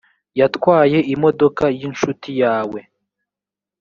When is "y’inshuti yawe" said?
1.79-2.79